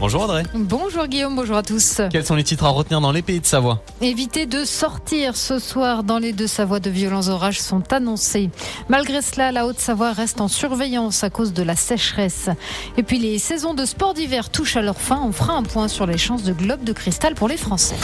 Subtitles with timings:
[0.00, 0.42] Bonjour Audrey.
[0.54, 2.00] Bonjour Guillaume, bonjour à tous.
[2.10, 5.58] Quels sont les titres à retenir dans les pays de Savoie Évitez de sortir ce
[5.58, 6.80] soir dans les deux Savoies.
[6.80, 8.50] De violents orages sont annoncés.
[8.88, 12.50] Malgré cela, la Haute-Savoie reste en surveillance à cause de la sécheresse.
[12.96, 15.20] Et puis les saisons de sport d'hiver touchent à leur fin.
[15.22, 17.96] On fera un point sur les chances de globe de cristal pour les Français.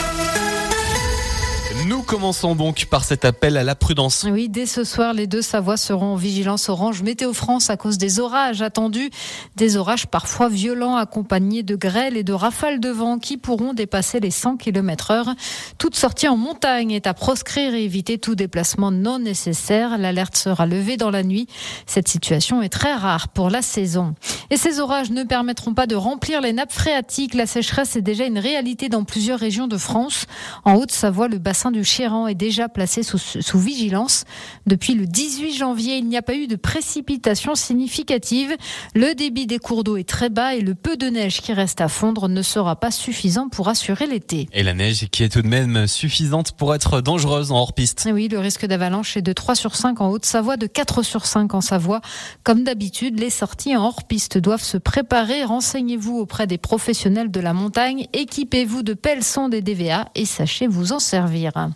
[1.89, 4.23] Nous commençons donc par cet appel à la prudence.
[4.29, 7.97] Oui, dès ce soir, les deux Savoies seront en vigilance orange météo France à cause
[7.97, 9.09] des orages attendus.
[9.55, 14.19] Des orages parfois violents accompagnés de grêles et de rafales de vent qui pourront dépasser
[14.19, 15.33] les 100 km heure.
[15.79, 19.97] Toute sortie en montagne est à proscrire et éviter tout déplacement non nécessaire.
[19.97, 21.47] L'alerte sera levée dans la nuit.
[21.87, 24.13] Cette situation est très rare pour la saison.
[24.51, 27.33] Et ces orages ne permettront pas de remplir les nappes phréatiques.
[27.33, 30.27] La sécheresse est déjà une réalité dans plusieurs régions de France.
[30.65, 34.25] En Haute-Savoie, le bassin du du Chéran est déjà placé sous, sous, vigilance.
[34.65, 38.53] Depuis le 18 janvier, il n'y a pas eu de précipitations significatives.
[38.95, 41.79] Le débit des cours d'eau est très bas et le peu de neige qui reste
[41.79, 44.49] à fondre ne sera pas suffisant pour assurer l'été.
[44.51, 48.09] Et la neige qui est tout de même suffisante pour être dangereuse en hors-piste.
[48.11, 51.53] Oui, le risque d'avalanche est de 3 sur 5 en Haute-Savoie, de 4 sur 5
[51.53, 52.01] en Savoie.
[52.43, 55.45] Comme d'habitude, les sorties en hors-piste doivent se préparer.
[55.45, 58.07] Renseignez-vous auprès des professionnels de la montagne.
[58.11, 61.68] Équipez-vous de pelles sondes et DVA et sachez vous en servir.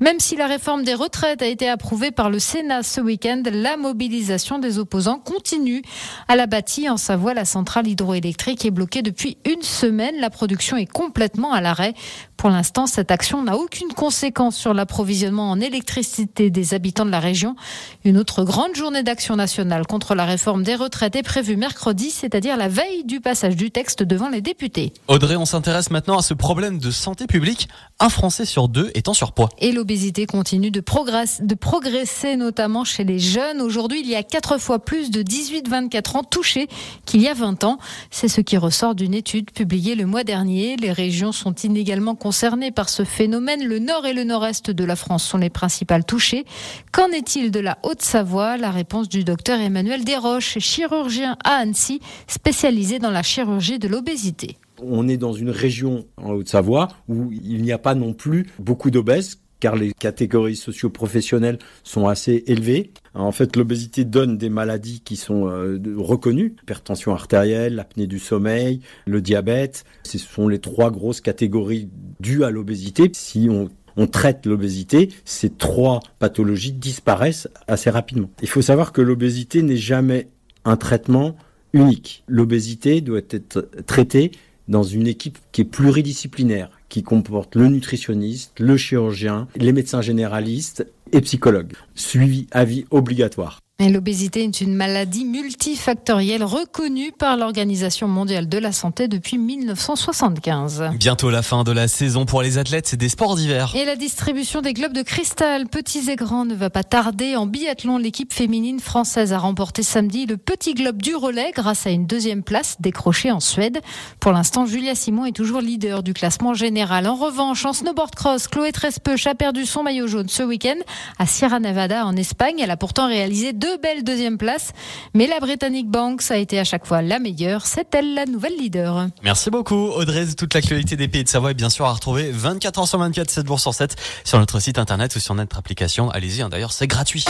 [0.00, 3.76] Même si la réforme des retraites a été approuvée par le Sénat ce week-end, la
[3.76, 5.82] mobilisation des opposants continue.
[6.28, 10.16] À la bâtie, en Savoie, la centrale hydroélectrique est bloquée depuis une semaine.
[10.20, 11.94] La production est complètement à l'arrêt.
[12.38, 17.18] Pour l'instant, cette action n'a aucune conséquence sur l'approvisionnement en électricité des habitants de la
[17.18, 17.56] région.
[18.04, 22.56] Une autre grande journée d'action nationale contre la réforme des retraites est prévue mercredi, c'est-à-dire
[22.56, 24.92] la veille du passage du texte devant les députés.
[25.08, 27.68] Audrey, on s'intéresse maintenant à ce problème de santé publique.
[27.98, 29.48] Un Français sur deux est en surpoids.
[29.58, 33.60] Et l'obésité continue de, progresser, de progresser, notamment chez les jeunes.
[33.60, 36.68] Aujourd'hui, il y a quatre fois plus de 18-24 ans touchés
[37.04, 37.78] qu'il y a 20 ans.
[38.12, 40.76] C'est ce qui ressort d'une étude publiée le mois dernier.
[40.76, 43.66] Les régions sont inégalement concernés par ce phénomène.
[43.66, 46.44] Le nord et le nord-est de la France sont les principales touchées.
[46.92, 48.58] Qu'en est-il de la Haute-Savoie?
[48.58, 54.58] La réponse du docteur Emmanuel Desroches, chirurgien à Annecy, spécialisé dans la chirurgie de l'obésité.
[54.82, 58.90] On est dans une région en Haute-Savoie où il n'y a pas non plus beaucoup
[58.90, 62.92] d'obèses car les catégories socio-professionnelles sont assez élevées.
[63.14, 68.80] En fait, l'obésité donne des maladies qui sont euh, reconnues, hypertension artérielle, l'apnée du sommeil,
[69.06, 69.84] le diabète.
[70.04, 71.88] Ce sont les trois grosses catégories
[72.20, 73.10] dues à l'obésité.
[73.14, 78.30] Si on on traite l'obésité, ces trois pathologies disparaissent assez rapidement.
[78.42, 80.28] Il faut savoir que l'obésité n'est jamais
[80.64, 81.36] un traitement
[81.72, 82.22] unique.
[82.28, 84.30] L'obésité doit être traitée
[84.68, 90.86] dans une équipe qui est pluridisciplinaire qui comporte le nutritionniste, le chirurgien, les médecins généralistes
[91.12, 91.72] et psychologues.
[91.96, 93.60] Suivi à vie obligatoire.
[93.80, 100.90] L'obésité est une maladie multifactorielle reconnue par l'Organisation mondiale de la santé depuis 1975.
[100.98, 103.72] Bientôt la fin de la saison pour les athlètes des sports d'hiver.
[103.76, 107.36] Et la distribution des globes de cristal, petits et grands, ne va pas tarder.
[107.36, 111.90] En biathlon, l'équipe féminine française a remporté samedi le petit globe du relais grâce à
[111.90, 113.78] une deuxième place décrochée en Suède.
[114.18, 117.06] Pour l'instant, Julia Simon est toujours leader du classement général.
[117.06, 120.78] En revanche, en snowboard cross, Chloé Trespeuch a perdu son maillot jaune ce week-end
[121.20, 122.56] à Sierra Nevada en Espagne.
[122.58, 124.72] Elle a pourtant réalisé deux deux belles deuxième places.
[125.14, 127.66] Mais la Britannic Banks a été à chaque fois la meilleure.
[127.66, 129.08] C'est elle la nouvelle leader.
[129.22, 130.26] Merci beaucoup Audrey.
[130.36, 133.30] Toute l'actualité des pays de Savoie est bien sûr à retrouver 24 h sur 24,
[133.30, 136.10] 7 jours sur 7 sur notre site internet ou sur notre application.
[136.10, 136.48] Allez-y, hein.
[136.48, 137.24] d'ailleurs c'est gratuit.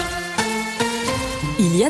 [1.61, 1.87] Il y a